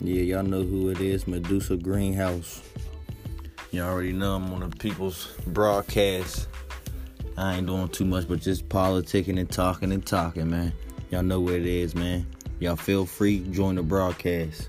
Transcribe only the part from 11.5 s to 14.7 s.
it is, man. Y'all feel free, join the broadcast.